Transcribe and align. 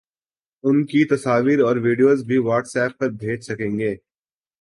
اُن 0.63 0.77
کی 0.85 1.03
تصاویر 1.05 1.59
اور 1.59 1.75
ویڈیوز 1.83 2.23
بھی 2.27 2.37
واٹس 2.47 2.75
ایپ 2.77 2.97
پر 2.99 3.09
بھیج 3.19 3.43
سکیں 3.43 3.77
گے 3.79 3.93